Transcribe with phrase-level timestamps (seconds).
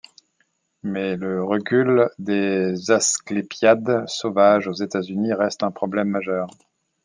[0.81, 6.49] Mais le recul des asclépiades sauvages aux États-Unis reste un problème majeur.